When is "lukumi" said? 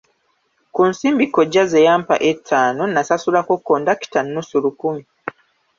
4.63-5.03